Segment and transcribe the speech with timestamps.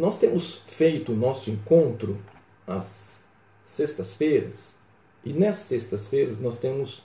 [0.00, 2.16] Nós temos feito o nosso encontro
[2.66, 3.22] às
[3.62, 4.74] sextas-feiras,
[5.22, 7.02] e nessas sextas-feiras nós temos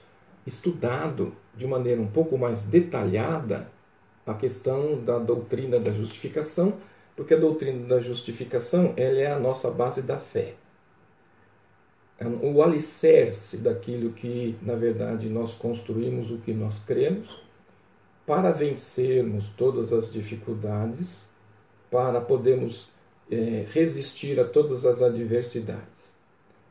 [0.47, 3.69] estudado de maneira um pouco mais detalhada
[4.25, 6.77] a questão da doutrina da justificação,
[7.17, 10.53] porque a doutrina da justificação ela é a nossa base da fé.
[12.17, 17.43] É o alicerce daquilo que, na verdade, nós construímos o que nós cremos
[18.25, 21.34] para vencermos todas as dificuldades,
[21.89, 22.89] para podermos
[23.31, 26.13] é, resistir a todas as adversidades.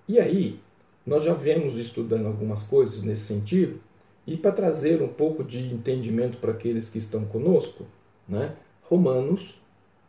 [0.09, 0.61] E aí,
[1.07, 3.81] nós já vemos estudando algumas coisas nesse sentido,
[4.27, 7.85] e para trazer um pouco de entendimento para aqueles que estão conosco,
[8.27, 8.57] né?
[8.83, 9.61] Romanos,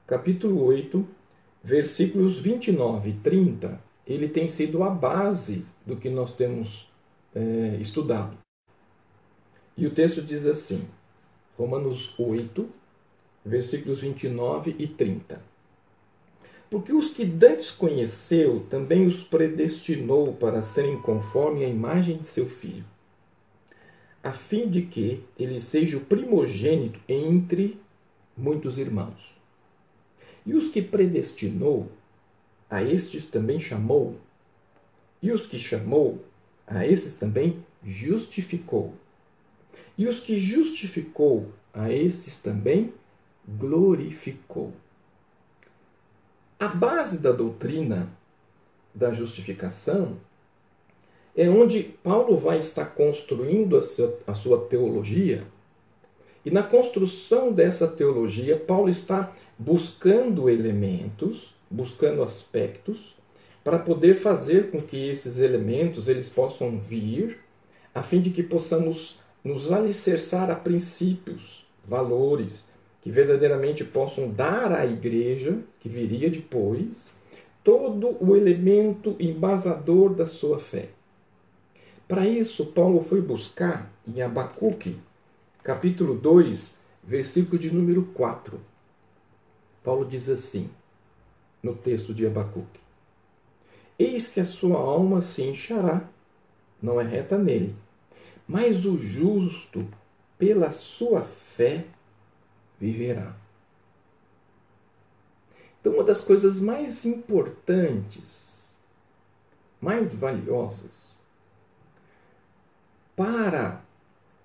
[0.07, 1.05] capítulo 8,
[1.63, 6.89] versículos 29 e 30, ele tem sido a base do que nós temos
[7.33, 8.37] é, estudado.
[9.75, 10.87] E o texto diz assim,
[11.57, 12.69] Romanos 8,
[13.45, 15.41] versículos 29 e 30.
[16.69, 22.47] Porque os que dantes conheceu, também os predestinou para serem conforme a imagem de seu
[22.47, 22.83] filho,
[24.23, 27.79] a fim de que ele seja o primogênito entre
[28.35, 29.35] muitos irmãos.
[30.45, 31.91] E os que predestinou,
[32.69, 34.15] a estes também chamou.
[35.21, 36.25] E os que chamou,
[36.65, 38.93] a esses também justificou.
[39.97, 42.91] E os que justificou, a estes também
[43.47, 44.73] glorificou.
[46.59, 48.09] A base da doutrina
[48.93, 50.17] da justificação
[51.35, 53.77] é onde Paulo vai estar construindo
[54.25, 55.43] a sua teologia.
[56.45, 63.15] E na construção dessa teologia, Paulo está buscando elementos, buscando aspectos,
[63.63, 67.39] para poder fazer com que esses elementos eles possam vir,
[67.93, 72.63] a fim de que possamos nos alicerçar a princípios, valores,
[73.05, 77.11] que verdadeiramente possam dar à igreja, que viria depois,
[77.63, 80.89] todo o elemento embasador da sua fé.
[82.07, 84.97] Para isso, Paulo foi buscar em Abacuque,
[85.61, 88.59] capítulo 2, versículo de número 4.
[89.83, 90.67] Paulo diz assim,
[91.61, 92.79] no texto de Abacuque:
[93.99, 96.09] Eis que a sua alma se inchará,
[96.81, 97.75] não é reta nele,
[98.47, 99.87] mas o justo,
[100.39, 101.85] pela sua fé,
[102.79, 103.35] viverá.
[105.79, 108.75] Então, uma das coisas mais importantes,
[109.79, 111.15] mais valiosas
[113.15, 113.81] para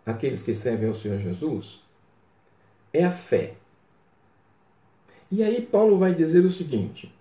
[0.04, 1.80] aqueles que servem ao Senhor Jesus
[2.92, 3.54] é a fé.
[5.30, 7.12] E aí Paulo vai dizer o seguinte: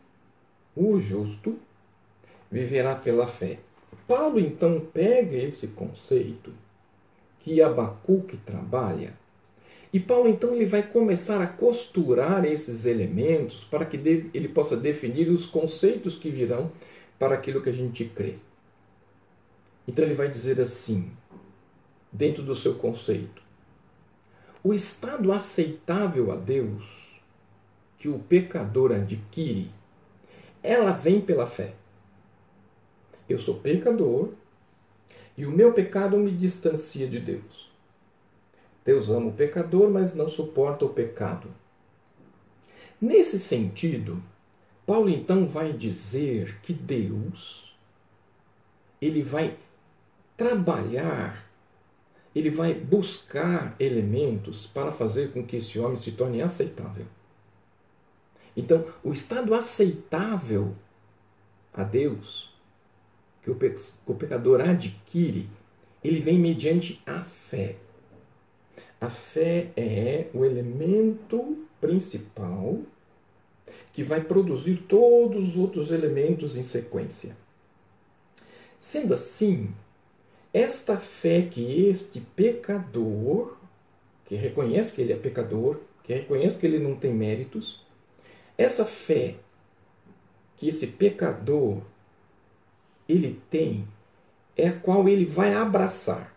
[0.76, 1.58] o justo
[2.52, 3.60] viverá pela fé.
[4.08, 6.52] Paulo então pega esse conceito
[7.40, 9.14] que Abacuque trabalha
[9.92, 13.98] e Paulo então ele vai começar a costurar esses elementos para que
[14.34, 16.72] ele possa definir os conceitos que virão
[17.18, 18.36] para aquilo que a gente crê.
[19.88, 21.12] Então ele vai dizer assim,
[22.12, 23.42] dentro do seu conceito:
[24.64, 27.20] o estado aceitável a Deus
[27.98, 29.72] que o pecador adquire,
[30.62, 31.74] ela vem pela fé.
[33.28, 34.30] Eu sou pecador
[35.38, 37.69] e o meu pecado me distancia de Deus.
[38.86, 41.54] Deus ama o pecador, mas não suporta o pecado.
[43.00, 44.22] Nesse sentido,
[44.86, 47.78] Paulo então vai dizer que Deus
[49.02, 49.58] ele vai
[50.36, 51.50] trabalhar,
[52.36, 57.06] ele vai buscar elementos para fazer com que esse homem se torne aceitável.
[58.56, 60.76] Então, o estado aceitável
[61.74, 62.50] a Deus
[63.42, 65.50] que o pecador adquire,
[66.04, 67.78] ele vem mediante a fé.
[69.02, 72.80] A fé é o elemento principal
[73.94, 77.36] que vai produzir todos os outros elementos em sequência.
[78.80, 79.74] Sendo assim,
[80.54, 83.58] esta fé que este pecador,
[84.26, 87.86] que reconhece que ele é pecador, que reconhece que ele não tem méritos,
[88.58, 89.36] essa fé
[90.58, 91.82] que esse pecador
[93.08, 93.88] ele tem
[94.58, 96.36] é a qual ele vai abraçar.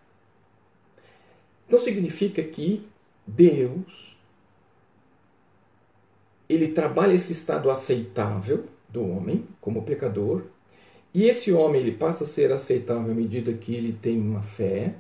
[1.73, 2.87] Então significa que
[3.27, 4.15] Deus
[6.47, 10.43] ele trabalha esse estado aceitável do homem como pecador,
[11.15, 14.97] e esse homem ele passa a ser aceitável à medida que ele tem uma fé.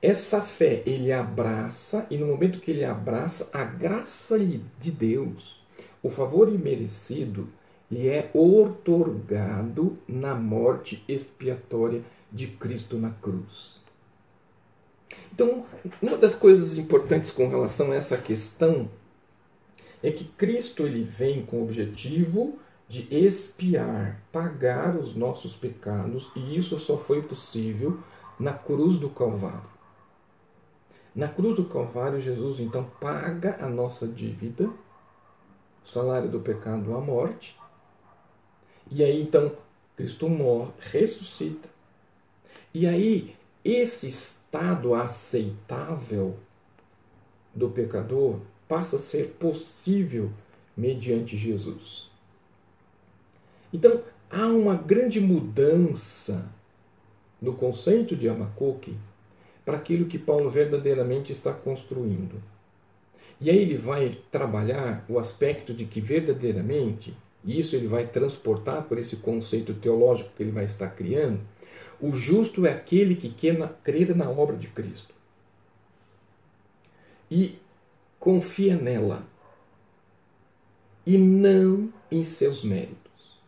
[0.00, 5.62] Essa fé ele abraça, e no momento que ele abraça, a graça de Deus,
[6.02, 7.50] o favor imerecido,
[7.90, 12.00] lhe é outorgado na morte expiatória
[12.32, 13.76] de Cristo na cruz.
[15.32, 15.66] Então,
[16.00, 18.90] uma das coisas importantes com relação a essa questão
[20.02, 22.58] é que Cristo ele vem com o objetivo
[22.88, 27.98] de expiar, pagar os nossos pecados, e isso só foi possível
[28.38, 29.76] na cruz do Calvário.
[31.14, 34.70] Na cruz do Calvário, Jesus então paga a nossa dívida,
[35.84, 37.58] o salário do pecado, a morte.
[38.90, 39.52] E aí então
[39.96, 41.68] Cristo morre, ressuscita.
[42.72, 43.34] E aí
[43.72, 46.36] esse estado aceitável
[47.52, 50.30] do pecador passa a ser possível
[50.76, 52.08] mediante Jesus.
[53.72, 56.48] Então, há uma grande mudança
[57.42, 58.96] no conceito de Abacuque
[59.64, 62.40] para aquilo que Paulo verdadeiramente está construindo.
[63.40, 68.84] E aí ele vai trabalhar o aspecto de que verdadeiramente, e isso ele vai transportar
[68.84, 71.40] por esse conceito teológico que ele vai estar criando,
[72.00, 73.34] o justo é aquele que
[73.82, 75.14] crê na obra de Cristo.
[77.30, 77.58] E
[78.18, 79.24] confia nela.
[81.04, 83.40] E não em seus méritos.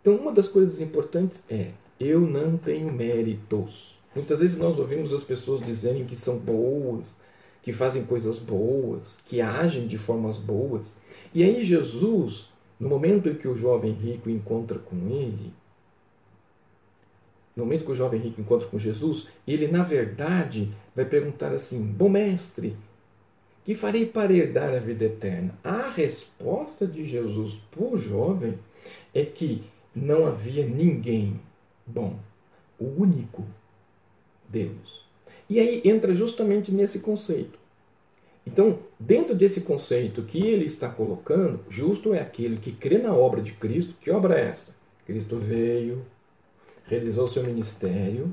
[0.00, 3.98] Então, uma das coisas importantes é: eu não tenho méritos.
[4.14, 7.16] Muitas vezes nós ouvimos as pessoas dizerem que são boas,
[7.62, 10.92] que fazem coisas boas, que agem de formas boas.
[11.32, 12.48] E aí Jesus,
[12.78, 15.52] no momento em que o jovem rico encontra com ele,
[17.54, 21.82] no momento que o jovem rico encontra com Jesus, ele na verdade vai perguntar assim:
[21.82, 22.76] Bom mestre,
[23.64, 25.54] que farei para herdar a vida eterna?
[25.62, 28.58] A resposta de Jesus para o jovem
[29.14, 29.64] é que
[29.94, 31.38] não havia ninguém
[31.86, 32.18] bom,
[32.78, 33.44] o único
[34.48, 35.02] Deus.
[35.48, 37.58] E aí entra justamente nesse conceito.
[38.46, 43.40] Então, dentro desse conceito que ele está colocando, justo é aquele que crê na obra
[43.40, 43.94] de Cristo.
[44.00, 44.74] Que obra é essa?
[45.06, 46.04] Cristo veio,
[46.92, 48.30] realizou seu ministério,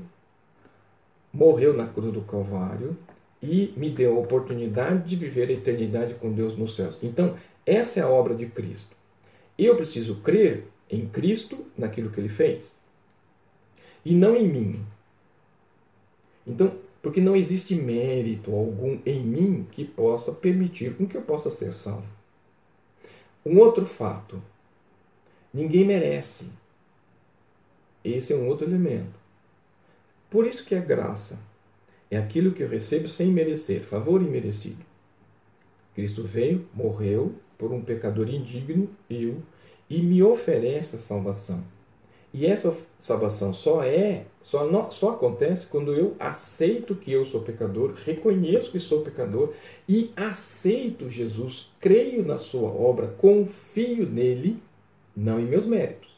[1.32, 2.94] morreu na cruz do Calvário
[3.42, 7.02] e me deu a oportunidade de viver a eternidade com Deus nos céus.
[7.02, 8.94] Então, essa é a obra de Cristo.
[9.58, 12.76] Eu preciso crer em Cristo, naquilo que ele fez,
[14.04, 14.84] e não em mim.
[16.46, 21.50] Então, porque não existe mérito algum em mim que possa permitir com que eu possa
[21.50, 22.08] ser salvo.
[23.46, 24.42] Um outro fato:
[25.54, 26.50] ninguém merece.
[28.04, 29.18] Esse é um outro elemento.
[30.30, 31.38] Por isso que a graça
[32.10, 34.84] é aquilo que eu recebo sem merecer, favor imerecido.
[35.94, 39.42] Cristo veio, morreu por um pecador indigno, eu,
[39.88, 41.62] e me oferece a salvação.
[42.32, 47.42] E essa salvação só é, só, não, só acontece quando eu aceito que eu sou
[47.42, 49.52] pecador, reconheço que sou pecador
[49.88, 54.62] e aceito Jesus, creio na sua obra, confio nele,
[55.16, 56.09] não em meus méritos.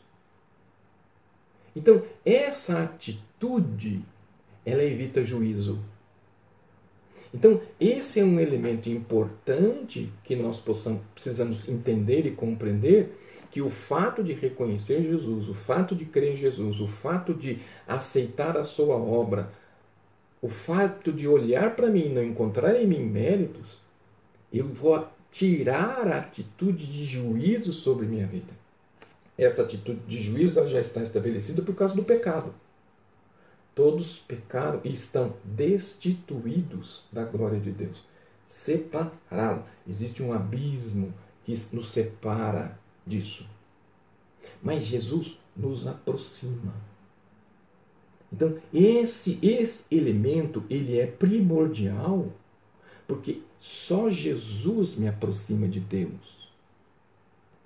[1.74, 4.02] Então, essa atitude,
[4.64, 5.78] ela evita juízo.
[7.34, 13.16] Então, esse é um elemento importante que nós possamos, precisamos entender e compreender
[13.50, 17.58] que o fato de reconhecer Jesus, o fato de crer em Jesus, o fato de
[17.88, 19.50] aceitar a sua obra,
[20.42, 23.78] o fato de olhar para mim e não encontrar em mim méritos,
[24.52, 28.61] eu vou tirar a atitude de juízo sobre minha vida.
[29.36, 32.54] Essa atitude de juízo já está estabelecida por causa do pecado.
[33.74, 38.04] Todos pecaram e estão destituídos da glória de Deus.
[38.46, 39.64] Separados.
[39.88, 43.46] Existe um abismo que nos separa disso.
[44.62, 46.74] Mas Jesus nos aproxima.
[48.32, 52.32] Então, esse, esse elemento, ele é primordial,
[53.06, 56.31] porque só Jesus me aproxima de Deus.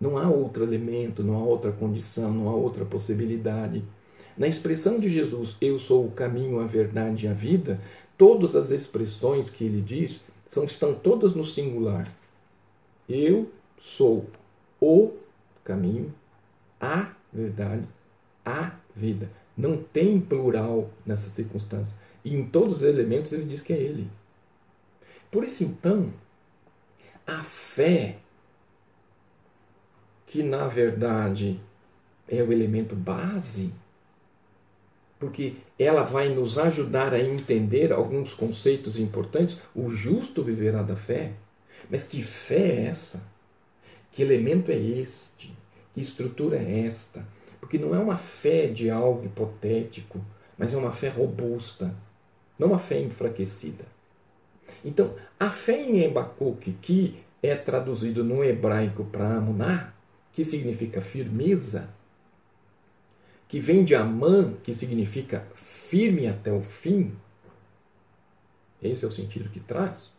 [0.00, 3.82] Não há outro elemento, não há outra condição, não há outra possibilidade.
[4.36, 7.80] Na expressão de Jesus, eu sou o caminho, a verdade e a vida,
[8.18, 12.06] todas as expressões que ele diz são, estão todas no singular.
[13.08, 14.26] Eu sou
[14.80, 15.12] o
[15.64, 16.12] caminho,
[16.80, 17.86] a verdade,
[18.44, 19.30] a vida.
[19.56, 21.94] Não tem plural nessa circunstância.
[22.24, 24.10] E em todos os elementos ele diz que é ele.
[25.30, 26.12] Por isso, então,
[27.26, 28.18] a fé,
[30.36, 31.58] que na verdade
[32.28, 33.72] é o elemento base,
[35.18, 39.58] porque ela vai nos ajudar a entender alguns conceitos importantes.
[39.74, 41.32] O justo viverá da fé.
[41.88, 43.22] Mas que fé é essa?
[44.12, 45.56] Que elemento é este?
[45.94, 47.26] Que estrutura é esta?
[47.58, 50.20] Porque não é uma fé de algo hipotético,
[50.58, 51.94] mas é uma fé robusta,
[52.58, 53.86] não uma fé enfraquecida.
[54.84, 59.95] Então, a fé em Abacuque, que é traduzido no hebraico para Amuná,
[60.36, 61.88] que significa firmeza,
[63.48, 67.16] que vem de Amã, que significa firme até o fim,
[68.82, 70.12] esse é o sentido que traz.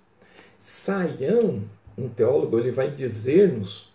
[0.58, 1.64] Saião
[1.96, 3.94] um teólogo, ele vai dizer-nos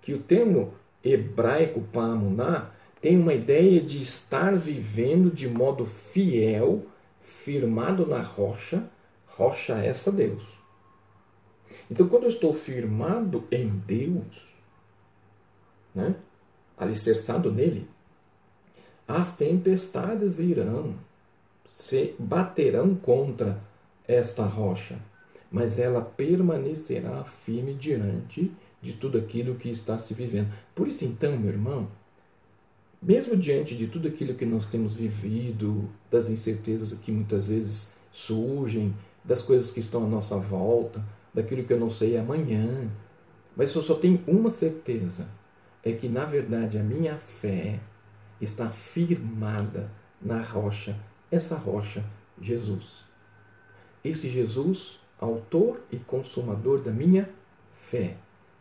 [0.00, 6.84] que o termo hebraico pamuná tem uma ideia de estar vivendo de modo fiel,
[7.20, 8.82] firmado na rocha,
[9.28, 10.42] rocha essa Deus.
[11.88, 14.51] Então, quando eu estou firmado em Deus,
[15.94, 16.14] né,
[16.76, 17.88] alicerçado nele,
[19.06, 20.94] as tempestades virão,
[21.70, 23.60] se baterão contra
[24.06, 24.98] esta rocha,
[25.50, 30.52] mas ela permanecerá firme diante de tudo aquilo que está se vivendo.
[30.74, 31.88] Por isso, então, meu irmão,
[33.00, 38.94] mesmo diante de tudo aquilo que nós temos vivido, das incertezas que muitas vezes surgem,
[39.24, 42.90] das coisas que estão à nossa volta, daquilo que eu não sei amanhã,
[43.56, 45.26] mas eu só tenho uma certeza:
[45.84, 47.80] é que, na verdade, a minha fé
[48.40, 50.96] está firmada na rocha,
[51.30, 52.04] essa rocha,
[52.40, 53.04] Jesus.
[54.04, 57.28] Esse Jesus, autor e consumador da minha
[57.74, 58.16] fé.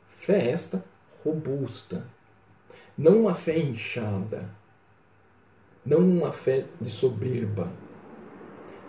[0.08, 0.84] Fé esta
[1.24, 2.06] robusta,
[2.98, 4.50] não uma fé inchada,
[5.86, 7.72] não uma fé de soberba,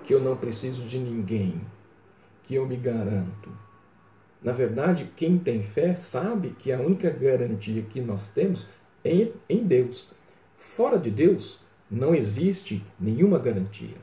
[0.05, 1.61] que eu não preciso de ninguém,
[2.45, 3.51] que eu me garanto.
[4.43, 8.67] Na verdade, quem tem fé sabe que a única garantia que nós temos
[9.05, 10.09] é em Deus.
[10.57, 13.97] Fora de Deus, não existe nenhuma garantia.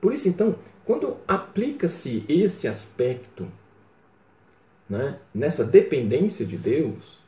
[0.00, 3.46] Por isso, então, quando aplica-se esse aspecto
[4.88, 7.18] né, nessa dependência de Deus,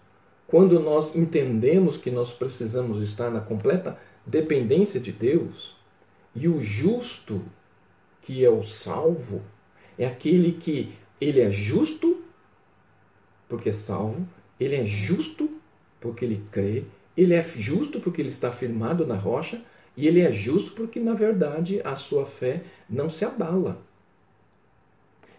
[0.46, 5.76] quando nós entendemos que nós precisamos estar na completa dependência de Deus,
[6.34, 7.42] e o justo,
[8.22, 9.42] que é o salvo,
[9.98, 12.22] é aquele que ele é justo
[13.48, 14.26] porque é salvo,
[14.58, 15.48] ele é justo
[16.00, 16.84] porque ele crê,
[17.16, 19.62] ele é justo porque ele está firmado na rocha,
[19.96, 23.80] e ele é justo porque, na verdade, a sua fé não se abala.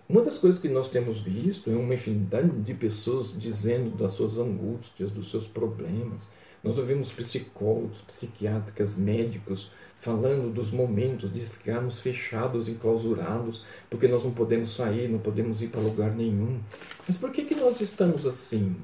[0.10, 4.38] Uma das coisas que nós temos visto é uma infinidade de pessoas dizendo das suas
[4.38, 6.24] angústias, dos seus problemas.
[6.68, 14.34] Nós ouvimos psicólogos, psiquiatras, médicos falando dos momentos de ficarmos fechados, enclausurados, porque nós não
[14.34, 16.60] podemos sair, não podemos ir para lugar nenhum.
[17.08, 18.76] Mas por que, que nós estamos assim?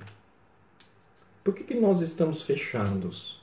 [1.43, 3.41] Por que, que nós estamos fechados?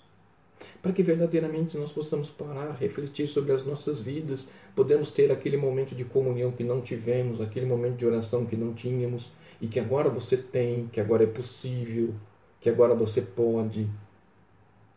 [0.80, 5.94] Para que verdadeiramente nós possamos parar, refletir sobre as nossas vidas, podemos ter aquele momento
[5.94, 9.26] de comunhão que não tivemos, aquele momento de oração que não tínhamos
[9.60, 12.14] e que agora você tem, que agora é possível,
[12.58, 13.86] que agora você pode.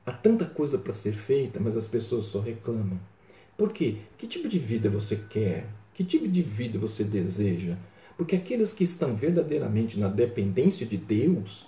[0.06, 3.00] Há tanta coisa para ser feita, mas as pessoas só reclamam.
[3.58, 3.98] Por quê?
[4.18, 5.68] Que tipo de vida você quer?
[5.94, 7.78] Que tipo de vida você deseja?
[8.18, 11.66] Porque aqueles que estão verdadeiramente na dependência de Deus,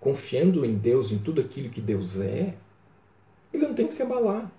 [0.00, 2.54] confiando em Deus, em tudo aquilo que Deus é,
[3.52, 4.50] ele não tem que se abalar.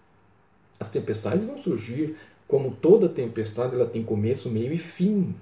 [0.80, 2.16] As tempestades vão surgir,
[2.48, 5.36] como toda tempestade, ela tem começo, meio e fim.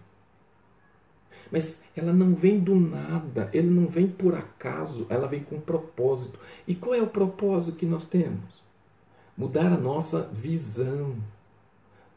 [1.55, 6.37] Mas ela não vem do nada, ela não vem por acaso, ela vem com propósito.
[6.67, 8.61] E qual é o propósito que nós temos?
[9.37, 11.15] Mudar a nossa visão,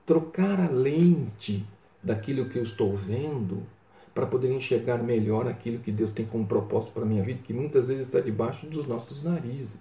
[0.04, 1.64] trocar a lente
[2.02, 3.62] daquilo que eu estou vendo
[4.12, 7.52] para poder enxergar melhor aquilo que Deus tem como propósito para a minha vida, que
[7.52, 9.76] muitas vezes está debaixo dos nossos narizes.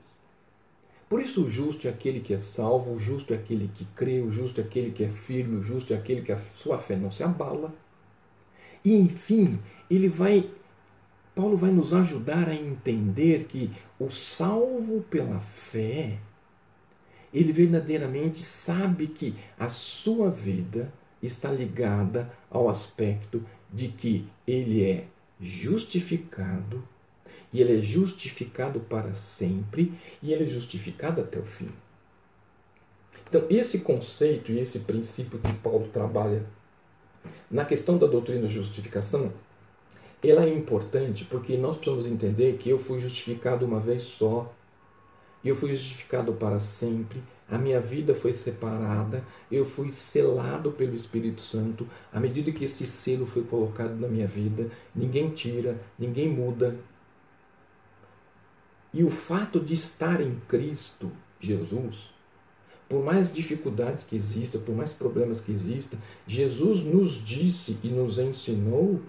[1.10, 4.22] Por isso, o justo é aquele que é salvo, o justo é aquele que crê,
[4.22, 6.96] o justo é aquele que é firme, o justo é aquele que a sua fé
[6.96, 7.74] não se abala.
[8.84, 10.50] E, enfim, ele vai.
[11.36, 16.18] Paulo vai nos ajudar a entender que o salvo pela fé,
[17.34, 20.92] ele verdadeiramente sabe que a sua vida
[21.22, 25.06] está ligada ao aspecto de que ele é
[25.40, 26.84] justificado,
[27.54, 31.70] e ele é justificado para sempre, e ele é justificado até o fim.
[33.30, 36.46] Então, esse conceito e esse princípio que Paulo trabalha
[37.50, 39.32] na questão da doutrina da justificação,
[40.24, 44.52] ela é importante porque nós precisamos entender que eu fui justificado uma vez só,
[45.44, 51.42] eu fui justificado para sempre, a minha vida foi separada, eu fui selado pelo Espírito
[51.42, 51.88] Santo.
[52.12, 56.78] À medida que esse selo foi colocado na minha vida, ninguém tira, ninguém muda.
[58.94, 62.12] E o fato de estar em Cristo Jesus,
[62.88, 68.18] por mais dificuldades que existam, por mais problemas que existam, Jesus nos disse e nos
[68.18, 69.02] ensinou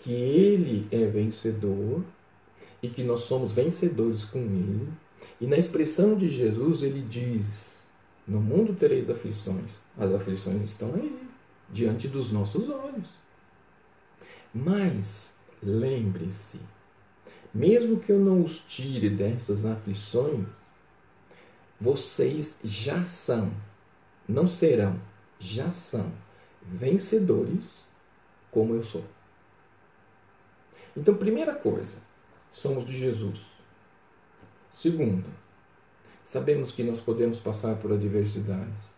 [0.00, 2.02] que Ele é vencedor
[2.82, 4.88] e que nós somos vencedores com Ele
[5.40, 7.44] e na expressão de Jesus, ele diz:
[8.26, 9.72] No mundo tereis aflições.
[9.98, 11.18] As aflições estão aí,
[11.70, 13.08] diante dos nossos olhos.
[14.54, 16.58] Mas, lembre-se,
[17.52, 20.46] mesmo que eu não os tire dessas aflições,
[21.80, 23.52] vocês já são,
[24.28, 24.98] não serão,
[25.38, 26.10] já são
[26.62, 27.84] vencedores
[28.50, 29.04] como eu sou.
[30.96, 31.96] Então, primeira coisa,
[32.52, 33.40] somos de Jesus.
[34.72, 35.26] Segundo,
[36.24, 38.94] sabemos que nós podemos passar por adversidades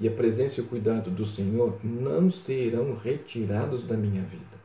[0.00, 4.64] e a presença e o cuidado do Senhor não serão retirados da minha vida.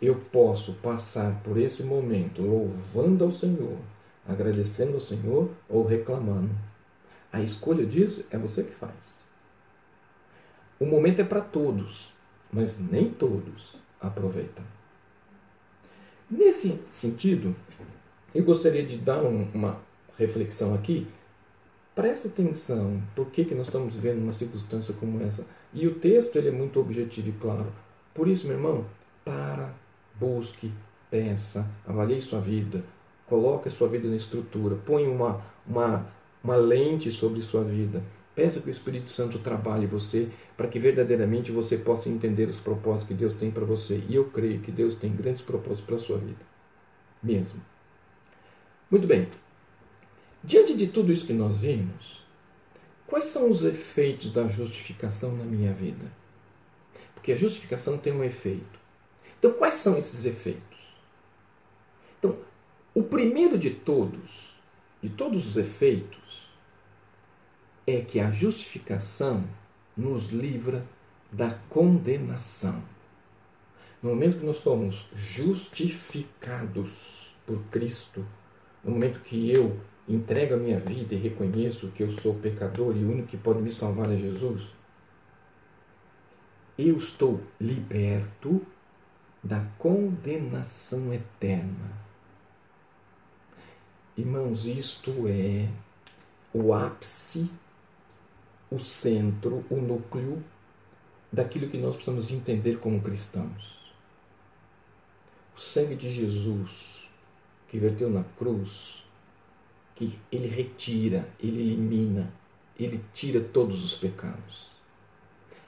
[0.00, 3.78] Eu posso passar por esse momento louvando ao Senhor,
[4.26, 6.50] agradecendo ao Senhor ou reclamando.
[7.32, 8.92] A escolha disso é você que faz.
[10.78, 12.12] O momento é para todos,
[12.52, 14.64] mas nem todos aproveitam.
[16.30, 17.54] Nesse sentido,
[18.34, 19.78] eu gostaria de dar um, uma
[20.18, 21.06] reflexão aqui.
[21.94, 25.44] Preste atenção, por que, que nós estamos vivendo uma circunstância como essa?
[25.74, 27.72] E o texto ele é muito objetivo e claro.
[28.14, 28.86] Por isso, meu irmão,
[29.24, 29.74] para,
[30.18, 30.72] busque,
[31.10, 32.82] pensa, avalie sua vida,
[33.32, 36.06] coloque sua vida na estrutura, põe uma, uma,
[36.44, 38.04] uma lente sobre sua vida.
[38.34, 43.08] Peça que o Espírito Santo trabalhe você para que verdadeiramente você possa entender os propósitos
[43.08, 44.04] que Deus tem para você.
[44.06, 46.44] E eu creio que Deus tem grandes propósitos para a sua vida.
[47.22, 47.58] Mesmo.
[48.90, 49.26] Muito bem.
[50.44, 52.22] Diante de tudo isso que nós vimos,
[53.06, 56.04] quais são os efeitos da justificação na minha vida?
[57.14, 58.78] Porque a justificação tem um efeito.
[59.38, 60.71] Então, quais são esses efeitos?
[62.94, 64.54] O primeiro de todos,
[65.02, 66.46] de todos os efeitos,
[67.86, 69.48] é que a justificação
[69.96, 70.84] nos livra
[71.32, 72.84] da condenação.
[74.02, 78.26] No momento que nós somos justificados por Cristo,
[78.84, 83.04] no momento que eu entrego a minha vida e reconheço que eu sou pecador e
[83.04, 84.64] o único que pode me salvar é Jesus,
[86.76, 88.60] eu estou liberto
[89.42, 92.01] da condenação eterna.
[94.16, 95.68] Irmãos, isto é
[96.52, 97.50] o ápice
[98.72, 100.42] o centro, o núcleo
[101.30, 103.78] daquilo que nós precisamos entender como cristãos.
[105.54, 107.10] O sangue de Jesus
[107.68, 109.02] que verteu na cruz,
[109.94, 112.32] que ele retira, ele elimina,
[112.78, 114.70] ele tira todos os pecados.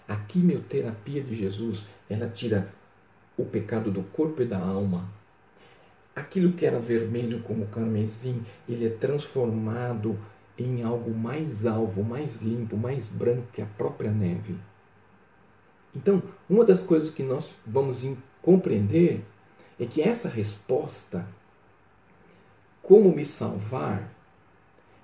[0.07, 2.71] A quimioterapia de Jesus, ela tira
[3.39, 5.09] o pecado do corpo e da alma.
[6.15, 10.17] Aquilo que era vermelho como carmesim, ele é transformado
[10.57, 14.57] em algo mais alvo, mais limpo, mais branco que a própria neve.
[15.95, 18.05] Então, uma das coisas que nós vamos
[18.41, 19.25] compreender
[19.79, 21.27] é que essa resposta,
[22.83, 24.09] como me salvar,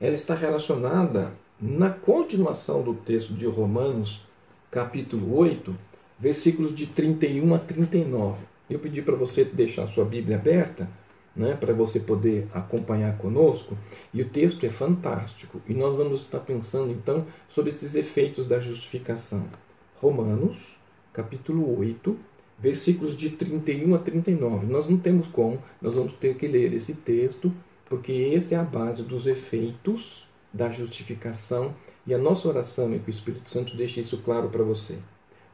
[0.01, 4.25] ela está relacionada na continuação do texto de Romanos,
[4.71, 5.77] capítulo 8,
[6.19, 8.39] versículos de 31 a 39.
[8.69, 10.89] Eu pedi para você deixar sua Bíblia aberta
[11.35, 13.77] né, para você poder acompanhar conosco.
[14.13, 15.61] E o texto é fantástico.
[15.69, 19.49] E nós vamos estar pensando então sobre esses efeitos da justificação.
[19.97, 20.77] Romanos,
[21.13, 22.17] capítulo 8,
[22.59, 24.67] versículos de 31 a 39.
[24.67, 27.53] Nós não temos como, nós vamos ter que ler esse texto,
[27.87, 31.75] porque esse é a base dos efeitos da justificação.
[32.07, 34.99] E a nossa oração é que o Espírito Santo deixe isso claro para você.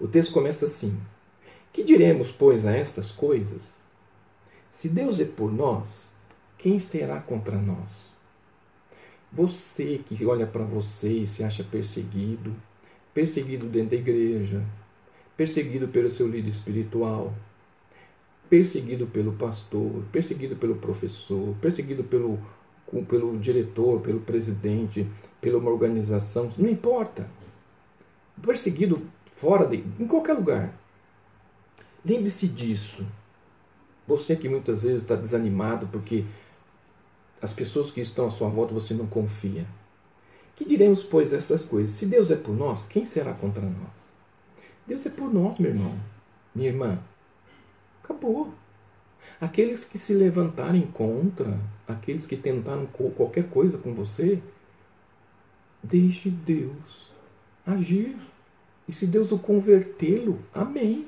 [0.01, 0.97] O texto começa assim:
[1.73, 3.86] Que diremos, pois, a estas coisas?
[4.77, 6.13] Se Deus é por nós,
[6.59, 8.13] quem será contra nós?
[9.33, 12.55] Você que olha para você e se acha perseguido,
[13.15, 14.63] perseguido dentro da igreja,
[15.35, 17.33] perseguido pelo seu líder espiritual,
[18.51, 22.39] perseguido pelo pastor, perseguido pelo professor, perseguido pelo,
[23.09, 25.07] pelo diretor, pelo presidente,
[25.41, 27.27] pela uma organização, não importa.
[28.43, 30.79] Perseguido fora de, em qualquer lugar.
[32.05, 33.07] Lembre-se disso.
[34.07, 36.25] Você que muitas vezes está desanimado porque
[37.43, 39.67] as pessoas que estão à sua volta você não confia.
[40.55, 41.91] Que diremos, pois, essas coisas?
[41.91, 44.07] Se Deus é por nós, quem será contra nós?
[44.87, 45.95] Deus é por nós, meu irmão,
[46.55, 46.99] minha irmã.
[48.03, 48.55] Acabou.
[49.39, 54.41] Aqueles que se levantarem contra, aqueles que tentaram qualquer coisa com você,
[55.83, 57.11] deixe Deus
[57.67, 58.17] agir.
[58.89, 61.07] E se Deus o convertê-lo, amém.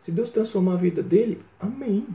[0.00, 2.06] Se Deus transformar a vida dele, amém.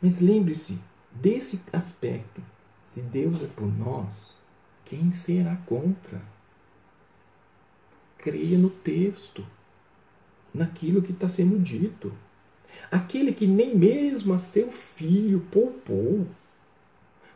[0.00, 0.78] Mas lembre-se
[1.10, 2.42] desse aspecto.
[2.84, 4.12] Se Deus é por nós,
[4.84, 6.20] quem será contra?
[8.18, 9.44] Creia no texto,
[10.52, 12.12] naquilo que está sendo dito.
[12.90, 16.26] Aquele que nem mesmo a seu filho poupou.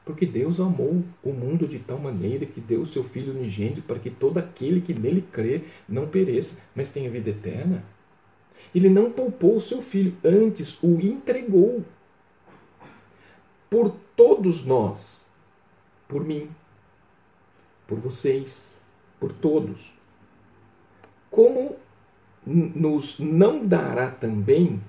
[0.04, 3.98] Porque Deus amou o mundo de tal maneira que deu o seu Filho unigênito para
[3.98, 7.84] que todo aquele que nele crê não pereça, mas tenha vida eterna.
[8.74, 11.84] Ele não poupou o seu filho, antes o entregou.
[13.70, 15.26] Por todos nós,
[16.06, 16.50] por mim,
[17.86, 18.78] por vocês,
[19.20, 19.92] por todos.
[21.30, 21.76] Como
[22.46, 24.82] nos não dará também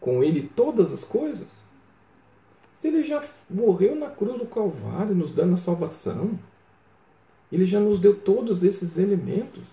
[0.00, 1.48] com ele todas as coisas?
[2.72, 6.38] Se ele já morreu na cruz do Calvário, nos dando a salvação,
[7.52, 9.64] ele já nos deu todos esses elementos,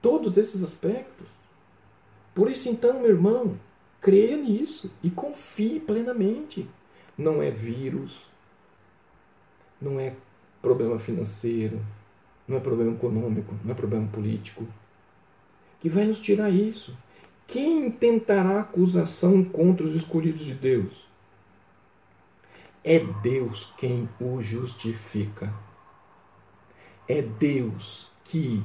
[0.00, 1.37] todos esses aspectos.
[2.38, 3.58] Por isso, então, meu irmão,
[4.00, 6.70] creia nisso e confie plenamente.
[7.18, 8.16] Não é vírus,
[9.82, 10.14] não é
[10.62, 11.84] problema financeiro,
[12.46, 14.64] não é problema econômico, não é problema político,
[15.80, 16.96] que vai nos tirar isso.
[17.44, 21.08] Quem tentará acusação contra os escolhidos de Deus?
[22.84, 25.52] É Deus quem o justifica.
[27.08, 28.62] É Deus que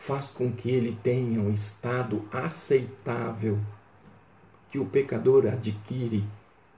[0.00, 3.60] faz com que ele tenha um estado aceitável
[4.70, 6.24] que o pecador adquire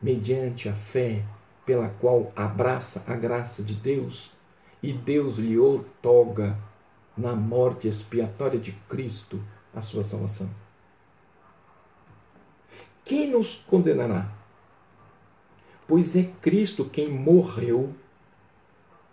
[0.02, 1.24] mediante a fé
[1.64, 4.32] pela qual abraça a graça de Deus
[4.82, 6.58] e Deus lhe outorga
[7.16, 9.40] na morte expiatória de Cristo
[9.72, 10.50] a sua salvação.
[13.04, 14.28] Quem nos condenará?
[15.86, 17.94] Pois é Cristo quem morreu,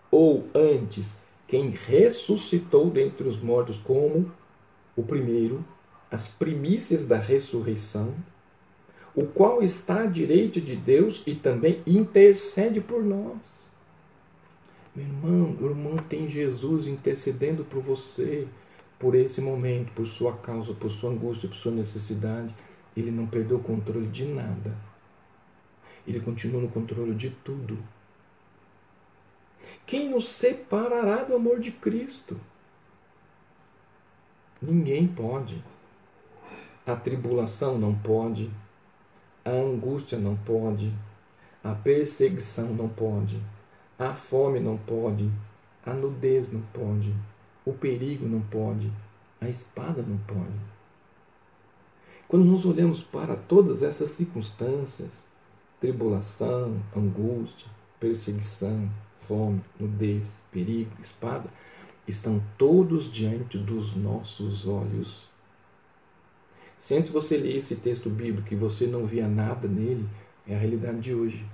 [0.10, 1.16] ou antes,
[1.50, 4.32] quem ressuscitou dentre os mortos como
[4.96, 5.66] o primeiro,
[6.12, 8.14] as primícias da ressurreição,
[9.16, 13.38] o qual está à direita de Deus e também intercede por nós.
[14.96, 18.48] Meu irmão, o irmão tem Jesus intercedendo por você,
[19.00, 22.54] por esse momento, por sua causa, por sua angústia, por sua necessidade.
[22.96, 24.78] Ele não perdeu o controle de nada.
[26.08, 27.78] Ele continua no controle de tudo.
[29.86, 32.40] Quem nos separará do amor de Cristo?
[34.62, 35.64] Ninguém pode.
[36.86, 38.52] A tribulação não pode,
[39.46, 40.94] a angústia não pode,
[41.64, 43.42] a perseguição não pode,
[43.98, 45.30] a fome não pode,
[45.86, 47.14] a nudez não pode,
[47.66, 48.92] o perigo não pode,
[49.40, 50.60] a espada não pode.
[52.28, 55.28] Quando nós olhamos para todas essas circunstâncias,
[55.80, 57.70] tribulação, angústia,
[58.00, 58.90] perseguição,
[59.30, 61.48] fome, nudez, perigo, espada,
[62.08, 65.30] estão todos diante dos nossos olhos.
[66.80, 70.10] Se antes você ler esse texto bíblico e você não via nada nele,
[70.48, 71.46] é a realidade de hoje.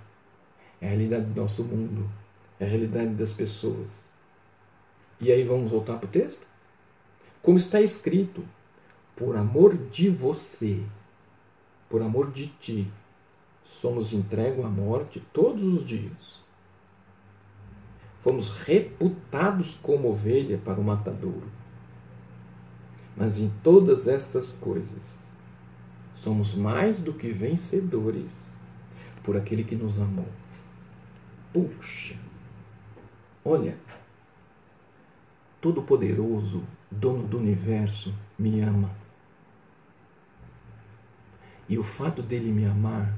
[0.79, 2.09] É a realidade do nosso mundo.
[2.57, 3.87] É a realidade das pessoas.
[5.19, 6.45] E aí vamos voltar para o texto?
[7.41, 8.45] Como está escrito,
[9.17, 10.81] por amor de você,
[11.89, 12.87] por amor de ti,
[13.65, 16.44] somos entregues à morte todos os dias.
[18.25, 21.47] Fomos reputados como ovelha para o matadouro.
[23.15, 25.19] Mas em todas essas coisas,
[26.15, 28.31] somos mais do que vencedores
[29.21, 30.27] por aquele que nos amou.
[31.53, 32.15] Puxa!
[33.43, 33.77] Olha,
[35.61, 38.89] Todo-Poderoso, dono do universo, me ama.
[41.69, 43.13] E o fato dele me amar,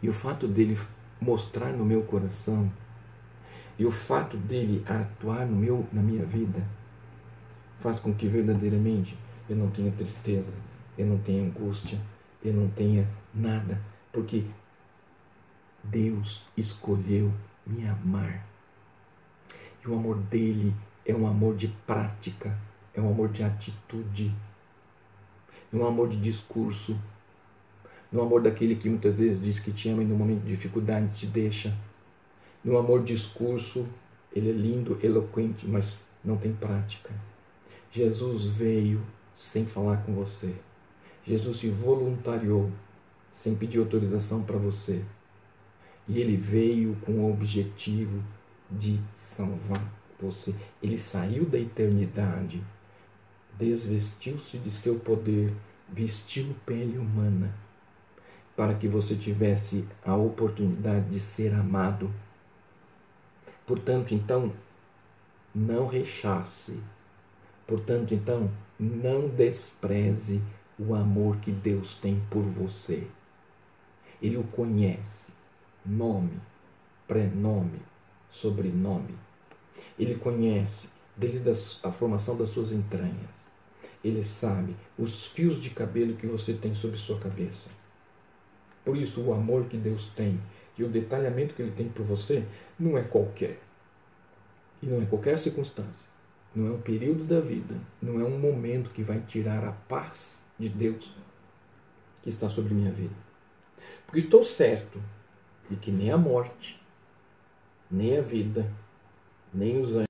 [0.00, 0.78] e o fato dele
[1.20, 2.70] mostrar no meu coração,
[3.78, 6.62] e o fato dele atuar no meu, na minha vida,
[7.80, 9.16] faz com que verdadeiramente
[9.48, 10.52] eu não tenha tristeza,
[10.96, 11.98] eu não tenha angústia,
[12.44, 13.80] eu não tenha nada,
[14.12, 14.44] porque
[15.82, 17.32] Deus escolheu
[17.66, 18.46] me amar.
[19.84, 22.56] E o amor dele é um amor de prática,
[22.94, 24.32] é um amor de atitude,
[25.72, 26.96] é um amor de discurso,
[28.12, 30.50] é um amor daquele que muitas vezes diz que te ama e no momento de
[30.50, 31.74] dificuldade te deixa.
[32.64, 33.88] No amor discurso,
[34.32, 37.10] ele é lindo, eloquente, mas não tem prática.
[37.90, 39.02] Jesus veio
[39.38, 40.54] sem falar com você.
[41.26, 42.70] Jesus se voluntariou
[43.30, 45.02] sem pedir autorização para você.
[46.08, 48.22] E ele veio com o objetivo
[48.70, 49.82] de salvar
[50.20, 50.54] você.
[50.82, 52.62] Ele saiu da eternidade,
[53.58, 55.52] desvestiu-se de seu poder,
[55.88, 57.52] vestiu pele humana,
[58.56, 62.10] para que você tivesse a oportunidade de ser amado.
[63.72, 64.52] Portanto, então,
[65.54, 66.78] não rechace
[67.66, 70.42] Portanto, então, não despreze
[70.78, 73.06] o amor que Deus tem por você.
[74.20, 75.32] Ele o conhece,
[75.86, 76.38] nome,
[77.08, 77.80] prenome,
[78.30, 79.14] sobrenome.
[79.98, 81.48] Ele conhece desde
[81.82, 83.30] a formação das suas entranhas.
[84.04, 87.70] Ele sabe os fios de cabelo que você tem sobre sua cabeça.
[88.84, 90.38] Por isso, o amor que Deus tem
[90.78, 92.44] e o detalhamento que Ele tem por você
[92.78, 93.58] não é qualquer.
[94.82, 96.12] E não é qualquer circunstância
[96.54, 100.44] não é um período da vida, não é um momento que vai tirar a paz
[100.58, 101.12] de Deus
[102.22, 103.14] que está sobre minha vida.
[104.06, 105.02] Porque estou certo
[105.68, 106.80] de que nem a morte,
[107.90, 108.70] nem a vida,
[109.52, 110.06] nem os anjos,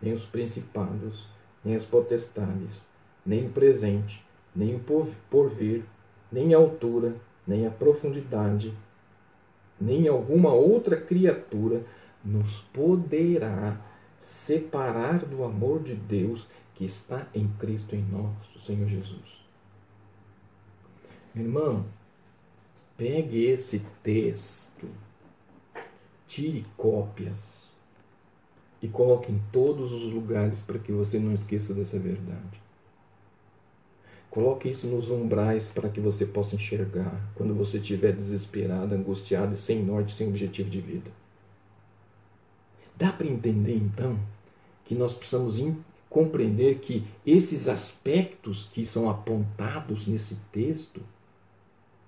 [0.00, 1.28] nem os principados,
[1.62, 2.80] nem as potestades,
[3.24, 4.24] nem o presente,
[4.56, 4.80] nem o
[5.30, 5.84] porvir,
[6.32, 7.14] nem a altura,
[7.46, 8.74] nem a profundidade,
[9.80, 11.82] nem alguma outra criatura
[12.24, 13.80] nos poderá
[14.20, 19.40] separar do amor de Deus que está em Cristo em nosso Senhor Jesus.
[21.34, 21.86] Meu irmão,
[22.96, 24.88] pegue esse texto,
[26.26, 27.36] tire cópias
[28.82, 32.60] e coloque em todos os lugares para que você não esqueça dessa verdade.
[34.30, 39.82] Coloque isso nos umbrais para que você possa enxergar quando você estiver desesperado, angustiado, sem
[39.82, 41.10] norte, sem objetivo de vida.
[42.96, 44.16] Dá para entender então
[44.84, 45.58] que nós precisamos
[46.08, 51.00] compreender que esses aspectos que são apontados nesse texto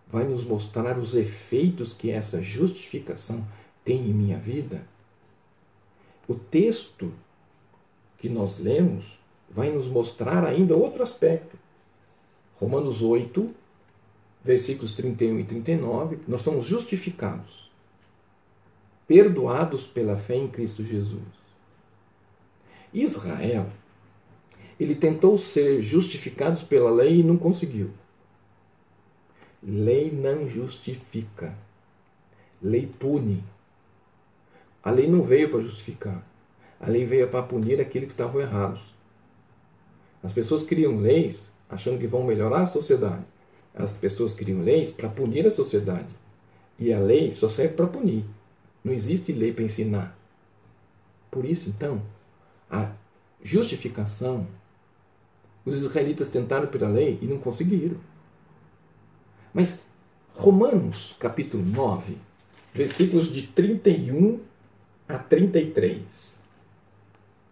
[0.07, 3.45] vai nos mostrar os efeitos que essa justificação
[3.85, 4.85] tem em minha vida.
[6.29, 7.13] O texto
[8.19, 9.19] que nós lemos
[9.51, 11.62] vai nos mostrar ainda outro aspecto
[12.63, 13.53] Romanos 8,
[14.45, 17.69] versículos 31 e 39, nós somos justificados,
[19.05, 21.25] perdoados pela fé em Cristo Jesus.
[22.95, 23.67] Israel,
[24.79, 27.91] ele tentou ser justificado pela lei e não conseguiu.
[29.61, 31.59] Lei não justifica.
[32.63, 33.43] Lei pune.
[34.85, 36.25] A lei não veio para justificar.
[36.79, 38.95] A lei veio para punir aqueles que estavam errados.
[40.23, 43.25] As pessoas criam leis achando que vão melhorar a sociedade.
[43.75, 46.09] As pessoas criam leis para punir a sociedade.
[46.79, 48.25] E a lei só serve para punir.
[48.85, 50.17] Não existe lei para ensinar.
[51.31, 52.03] Por isso, então,
[52.71, 52.93] a
[53.43, 54.47] justificação,
[55.65, 57.97] os israelitas tentaram pela lei e não conseguiram.
[59.55, 59.85] Mas
[60.35, 62.19] Romanos, capítulo 9,
[62.75, 64.41] versículos de 31
[65.09, 66.39] a 33.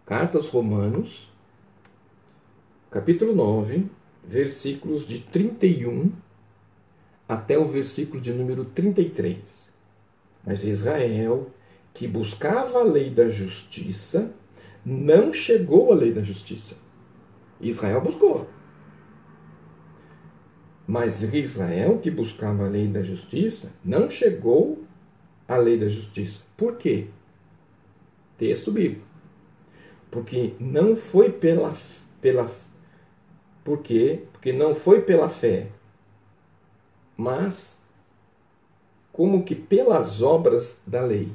[0.05, 1.27] Carta aos Romanos,
[2.91, 3.89] capítulo 9,
[4.23, 6.11] versículos de 31
[7.27, 9.37] até o versículo de número 33.
[10.45, 11.49] Mas Israel,
[11.93, 14.33] que buscava a lei da justiça,
[14.85, 16.75] não chegou à lei da justiça.
[17.59, 18.49] Israel buscou.
[20.87, 24.83] Mas Israel, que buscava a lei da justiça, não chegou
[25.47, 26.41] à lei da justiça.
[26.57, 27.07] Por quê?
[28.37, 29.05] Texto bíblico.
[30.09, 31.73] Porque não foi pela,
[32.19, 32.49] pela
[33.63, 34.23] por quê?
[34.31, 35.67] Porque não foi pela fé,
[37.15, 37.81] mas
[39.11, 41.31] como que pelas obras da lei.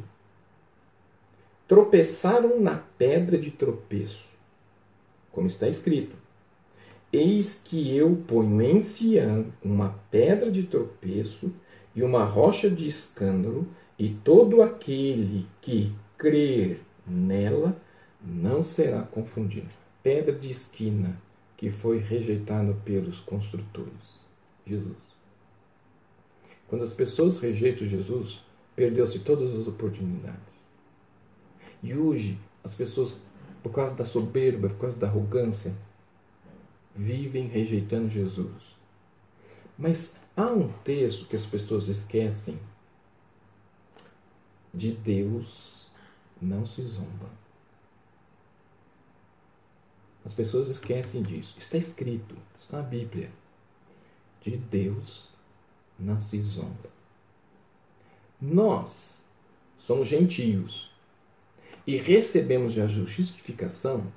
[1.69, 4.33] Tropeçaram na pedra de tropeço,
[5.33, 6.17] como está escrito:
[7.13, 11.53] Eis que eu ponho em Sião uma pedra de tropeço
[11.95, 13.67] e uma rocha de escândalo,
[13.99, 17.77] e todo aquele que crer nela
[18.21, 19.69] não será confundido.
[20.03, 21.21] Pedra de esquina,
[21.57, 24.21] que foi rejeitado pelos construtores,
[24.67, 24.97] Jesus.
[26.69, 30.57] Quando as pessoas rejeitam Jesus, perdeu-se todas as oportunidades.
[31.83, 33.21] E hoje, as pessoas,
[33.63, 35.75] por causa da soberba, por causa da arrogância,
[36.95, 38.77] vivem rejeitando Jesus.
[39.79, 42.59] Mas há um texto que as pessoas esquecem:
[44.75, 45.87] de Deus
[46.41, 47.46] não se zomba.
[50.27, 51.55] As pessoas esquecem disso.
[51.57, 53.31] Está escrito, está na Bíblia.
[54.43, 55.29] De Deus
[55.97, 56.91] não se zomba.
[58.43, 59.23] Nós
[59.79, 60.91] somos gentios
[61.87, 64.13] e recebemos a justificação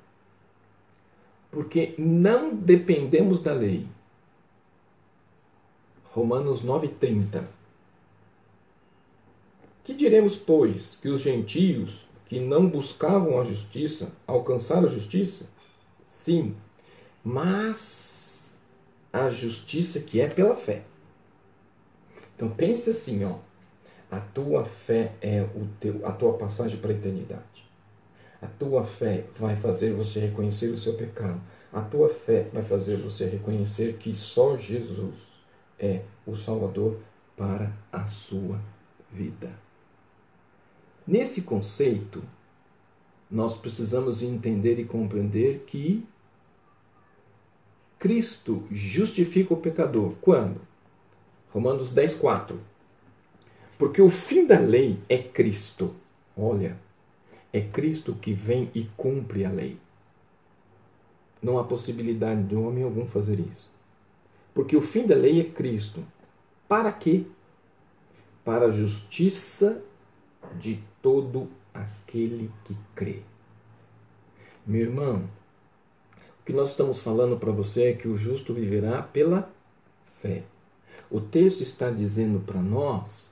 [1.50, 3.86] porque não dependemos da lei.
[6.04, 7.44] Romanos 9,30.
[9.84, 15.48] Que diremos, pois, que os gentios que não buscavam a justiça alcançaram a justiça?
[16.20, 16.54] Sim,
[17.24, 18.54] mas
[19.10, 20.82] a justiça que é pela fé.
[22.36, 23.38] Então pense assim, ó,
[24.10, 27.64] a tua fé é o teu, a tua passagem para a eternidade.
[28.42, 31.40] A tua fé vai fazer você reconhecer o seu pecado.
[31.72, 35.14] A tua fé vai fazer você reconhecer que só Jesus
[35.78, 37.00] é o Salvador
[37.34, 38.60] para a sua
[39.10, 39.50] vida.
[41.06, 42.22] Nesse conceito,
[43.30, 46.06] nós precisamos entender e compreender que
[48.00, 50.14] Cristo justifica o pecador.
[50.22, 50.58] Quando?
[51.52, 52.58] Romanos 10, 4.
[53.76, 55.94] Porque o fim da lei é Cristo.
[56.34, 56.78] Olha,
[57.52, 59.76] é Cristo que vem e cumpre a lei.
[61.42, 63.70] Não há possibilidade de homem algum fazer isso.
[64.54, 66.02] Porque o fim da lei é Cristo.
[66.66, 67.26] Para quê?
[68.42, 69.82] Para a justiça
[70.58, 73.20] de todo aquele que crê.
[74.66, 75.28] Meu irmão,
[76.50, 79.48] que nós estamos falando para você é que o justo viverá pela
[80.02, 80.42] fé.
[81.08, 83.28] O texto está dizendo para nós,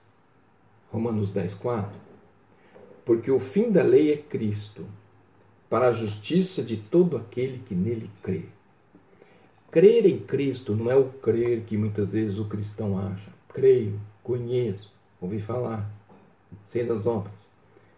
[0.92, 1.98] Romanos 10, 4,
[3.04, 4.86] porque o fim da lei é Cristo,
[5.68, 8.44] para a justiça de todo aquele que nele crê.
[9.72, 13.32] Crer em Cristo não é o crer que muitas vezes o cristão acha.
[13.52, 15.90] Creio, conheço, ouvi falar,
[16.68, 17.34] sei das obras.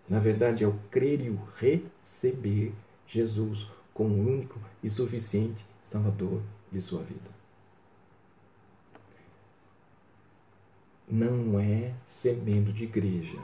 [0.09, 2.73] Na verdade, é o crer e o receber
[3.07, 3.67] Jesus
[4.01, 6.41] como o único e suficiente Salvador
[6.73, 7.31] de sua vida.
[11.07, 13.39] Não é ser membro de igreja.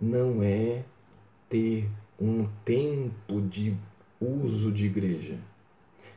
[0.00, 0.84] Não é
[1.48, 3.76] ter um tempo de
[4.20, 5.40] uso de igreja.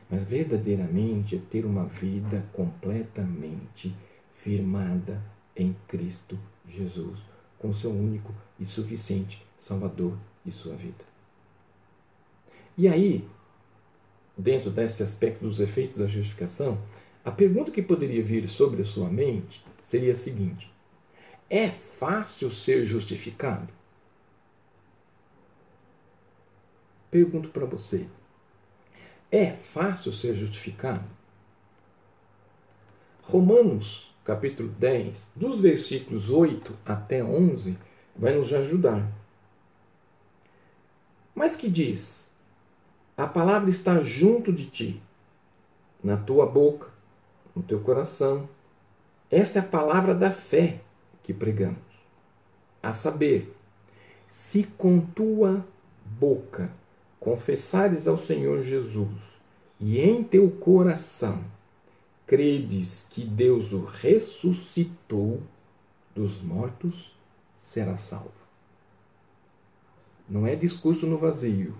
[0.08, 3.92] Mas verdadeiramente é ter uma vida completamente
[4.30, 5.20] firmada
[5.56, 7.18] em Cristo Jesus,
[7.58, 11.13] com seu único e suficiente Salvador de sua vida.
[12.76, 13.28] E aí,
[14.36, 16.78] dentro desse aspecto dos efeitos da justificação,
[17.24, 20.72] a pergunta que poderia vir sobre a sua mente seria a seguinte:
[21.48, 23.68] é fácil ser justificado?
[27.10, 28.08] Pergunto para você:
[29.30, 31.04] é fácil ser justificado?
[33.22, 37.78] Romanos, capítulo 10, dos versículos 8 até 11,
[38.16, 39.10] vai nos ajudar.
[41.34, 42.23] Mas que diz:
[43.16, 45.02] a palavra está junto de ti,
[46.02, 46.88] na tua boca,
[47.54, 48.48] no teu coração.
[49.30, 50.80] Essa é a palavra da fé
[51.22, 51.78] que pregamos.
[52.82, 53.56] A saber,
[54.28, 55.64] se com tua
[56.04, 56.70] boca
[57.20, 59.38] confessares ao Senhor Jesus
[59.80, 61.42] e em teu coração
[62.26, 65.40] credes que Deus o ressuscitou
[66.14, 67.16] dos mortos,
[67.60, 68.32] será salvo.
[70.28, 71.74] Não é discurso no vazio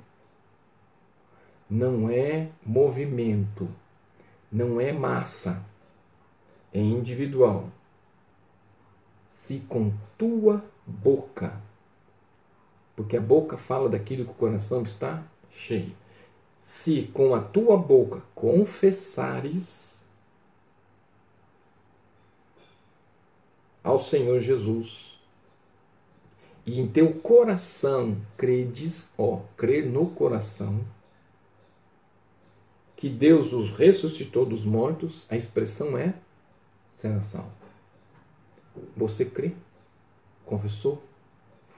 [1.74, 3.68] não é movimento,
[4.50, 5.60] não é massa,
[6.72, 7.68] é individual.
[9.32, 11.60] Se com tua boca,
[12.94, 15.92] porque a boca fala daquilo que o coração está cheio,
[16.60, 20.00] se com a tua boca confessares
[23.82, 25.18] ao Senhor Jesus
[26.64, 30.80] e em teu coração credes, ó, crer no coração,
[33.04, 36.14] que Deus os ressuscitou dos mortos, a expressão é
[36.90, 37.52] será salvo.
[38.96, 39.52] Você crê?
[40.46, 41.04] Confessou?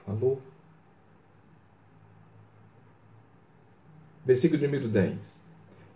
[0.05, 0.41] Falou?
[4.25, 5.17] Versículo número 10.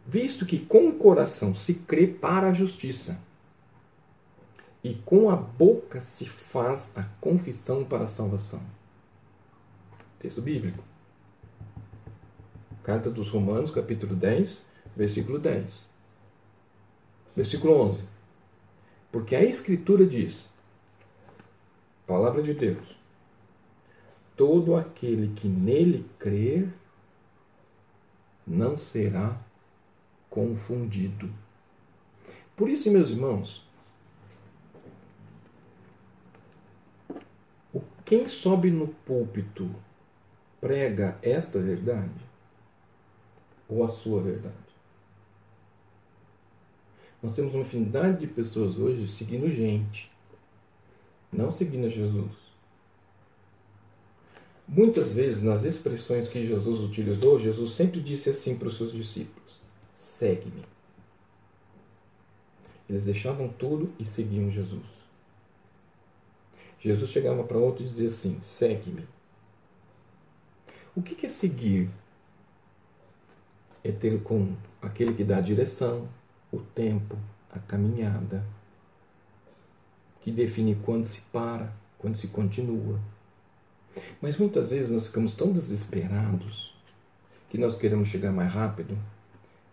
[0.05, 3.17] Visto que com o coração se crê para a justiça,
[4.83, 8.61] e com a boca se faz a confissão para a salvação.
[10.19, 10.83] Texto bíblico.
[12.83, 15.87] Carta dos Romanos, capítulo 10, versículo 10.
[17.35, 18.03] Versículo 11.
[19.11, 20.49] Porque a Escritura diz,
[22.07, 22.95] palavra de Deus,
[24.35, 26.69] todo aquele que nele crer
[28.45, 29.37] não será
[30.29, 31.29] confundido.
[32.55, 33.65] Por isso, meus irmãos,
[38.05, 39.73] quem sobe no púlpito
[40.59, 42.09] prega esta verdade
[43.69, 44.70] ou a sua verdade?
[47.21, 50.11] Nós temos uma infinidade de pessoas hoje seguindo gente,
[51.31, 52.31] não seguindo Jesus.
[54.67, 59.59] Muitas vezes, nas expressões que Jesus utilizou, Jesus sempre disse assim para os seus discípulos:
[59.93, 60.63] segue-me.
[62.89, 64.85] Eles deixavam tudo e seguiam Jesus.
[66.79, 69.07] Jesus chegava para outro e dizia assim: segue-me.
[70.95, 71.89] O que é seguir?
[73.83, 76.07] É ter com aquele que dá a direção,
[76.51, 77.17] o tempo,
[77.51, 78.45] a caminhada,
[80.21, 82.99] que define quando se para, quando se continua.
[84.21, 86.73] Mas muitas vezes nós ficamos tão desesperados
[87.49, 88.97] que nós queremos chegar mais rápido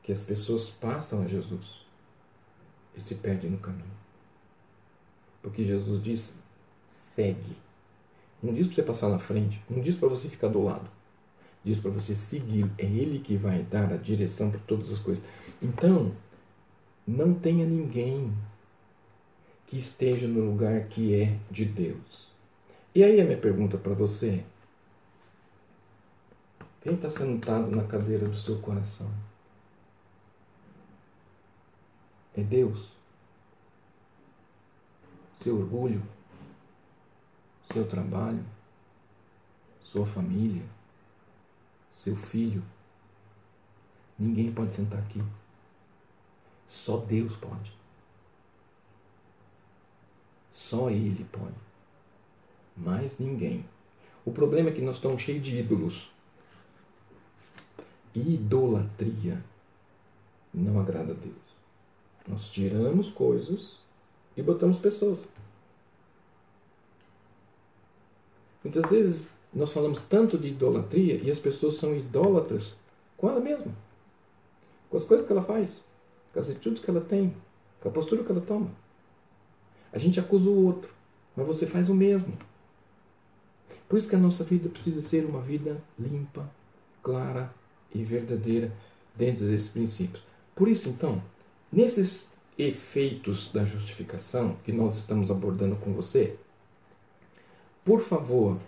[0.02, 1.86] que as pessoas passam a Jesus
[2.96, 3.84] e se perdem no caminho.
[5.42, 6.34] Porque Jesus diz:
[6.88, 7.56] segue.
[8.42, 10.88] Não diz para você passar na frente, não diz para você ficar do lado.
[11.62, 12.70] Diz para você seguir.
[12.78, 15.22] É Ele que vai dar a direção para todas as coisas.
[15.60, 16.12] Então,
[17.08, 18.36] não tenha ninguém
[19.66, 22.28] que esteja no lugar que é de Deus.
[22.94, 24.44] E aí a minha pergunta para você:
[26.82, 29.10] quem está sentado na cadeira do seu coração?
[32.36, 32.90] É Deus?
[35.40, 36.02] Seu orgulho?
[37.72, 38.44] Seu trabalho?
[39.80, 40.64] Sua família?
[41.90, 42.62] Seu filho?
[44.18, 45.22] Ninguém pode sentar aqui.
[46.68, 47.72] Só Deus pode.
[50.52, 51.54] Só Ele pode.
[52.76, 53.64] Mais ninguém.
[54.24, 56.10] O problema é que nós estamos cheios de ídolos.
[58.14, 59.42] Idolatria
[60.52, 61.36] não agrada a Deus.
[62.26, 63.78] Nós tiramos coisas
[64.36, 65.18] e botamos pessoas.
[68.62, 72.76] Muitas vezes nós falamos tanto de idolatria e as pessoas são idólatras
[73.16, 73.72] com ela mesma,
[74.90, 75.82] com as coisas que ela faz,
[76.38, 77.34] com as atitudes que ela tem,
[77.80, 78.70] com a postura que ela toma.
[79.92, 80.88] A gente acusa o outro,
[81.36, 82.32] mas você faz o mesmo.
[83.88, 86.48] Por isso que a nossa vida precisa ser uma vida limpa,
[87.02, 87.52] clara
[87.92, 88.72] e verdadeira
[89.16, 90.22] dentro desses princípios.
[90.54, 91.20] Por isso, então,
[91.72, 96.36] nesses efeitos da justificação que nós estamos abordando com você,
[97.84, 98.60] por favor,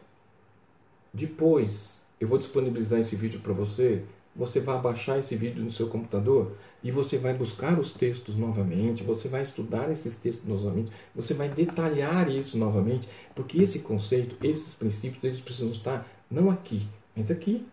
[1.13, 4.03] depois eu vou disponibilizar esse vídeo para você.
[4.35, 9.03] Você vai baixar esse vídeo no seu computador e você vai buscar os textos novamente,
[9.03, 14.75] você vai estudar esses textos novamente, você vai detalhar isso novamente, porque esse conceito, esses
[14.75, 17.67] princípios, eles precisam estar não aqui, mas aqui.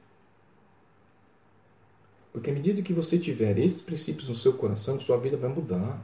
[2.33, 6.03] Porque à medida que você tiver esses princípios no seu coração, sua vida vai mudar.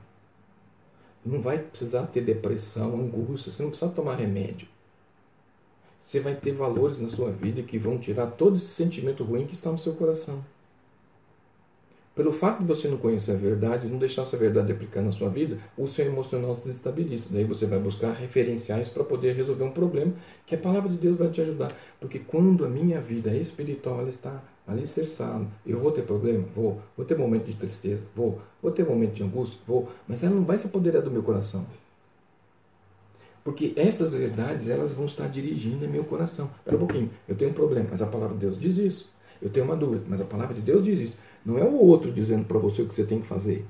[1.25, 4.67] Não vai precisar ter depressão, angústia, você não precisa tomar remédio
[6.03, 9.53] você vai ter valores na sua vida que vão tirar todo esse sentimento ruim que
[9.53, 10.43] está no seu coração.
[12.15, 15.29] Pelo fato de você não conhecer a verdade, não deixar essa verdade aplicar na sua
[15.29, 17.29] vida, o seu emocional se desestabiliza.
[17.31, 20.13] Daí você vai buscar referenciais para poder resolver um problema
[20.45, 21.71] que a palavra de Deus vai te ajudar.
[21.99, 26.45] Porque quando a minha vida espiritual ela está alicerçada, eu vou ter problema?
[26.55, 26.79] Vou.
[26.95, 28.03] Vou ter momento de tristeza?
[28.13, 28.39] Vou.
[28.61, 29.59] Vou ter momento de angústia?
[29.65, 29.89] Vou.
[30.07, 31.65] Mas ela não vai se apoderar do meu coração.
[33.43, 36.49] Porque essas verdades elas vão estar dirigindo meu coração.
[36.57, 39.09] Espera um pouquinho, eu tenho um problema, mas a palavra de Deus diz isso.
[39.41, 41.17] Eu tenho uma dúvida, mas a palavra de Deus diz isso.
[41.45, 43.65] Não é o outro dizendo para você o que você tem que fazer,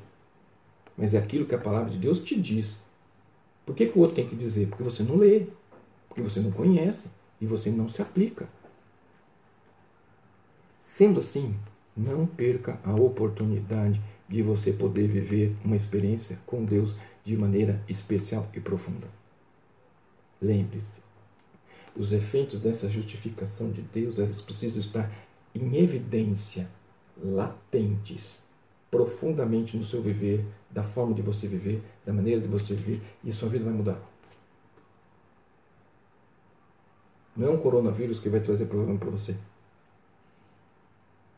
[0.96, 2.78] mas é aquilo que a palavra de Deus te diz.
[3.66, 4.68] Por que, que o outro tem que dizer?
[4.68, 5.48] Porque você não lê,
[6.08, 7.08] porque você não conhece
[7.42, 8.48] e você não se aplica.
[10.80, 11.56] Sendo assim,
[11.98, 14.00] não perca a oportunidade
[14.30, 16.94] de você poder viver uma experiência com Deus
[17.26, 19.08] de maneira especial e profunda.
[20.44, 21.02] Lembre-se,
[21.96, 25.10] os efeitos dessa justificação de Deus, eles precisam estar
[25.56, 26.70] em evidência,
[27.18, 28.40] latentes,
[28.92, 33.30] profundamente no seu viver, da forma de você viver, da maneira de você viver, e
[33.30, 34.02] a sua vida vai mudar.
[37.38, 39.38] Não é um coronavírus que vai trazer problema para você.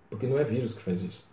[0.09, 1.23] Porque não é vírus que faz isso.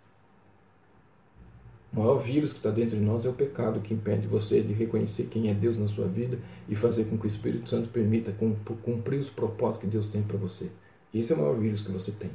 [1.93, 4.73] O maior vírus que está dentro de nós é o pecado que impede você de
[4.73, 8.33] reconhecer quem é Deus na sua vida e fazer com que o Espírito Santo permita
[8.81, 10.69] cumprir os propósitos que Deus tem para você.
[11.13, 12.31] Esse é o maior vírus que você tem.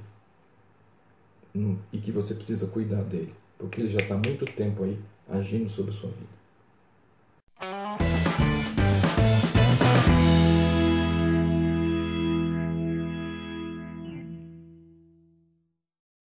[1.57, 4.97] Hum, e que você precisa cuidar dele, porque ele já está há muito tempo aí
[5.29, 6.38] agindo sobre a sua vida.